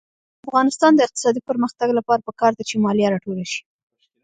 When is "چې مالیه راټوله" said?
2.69-3.45